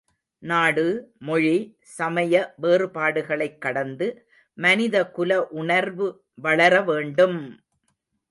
நாடு, 0.43 0.85
மொழி, 1.19 1.57
சமய 1.89 2.33
வேறுபாடுகளைக் 2.61 3.57
கடந்து 3.57 4.07
மனிதகுல 4.57 5.31
உணர்வு 5.55 6.07
வளரவேண்டும்! 6.43 7.39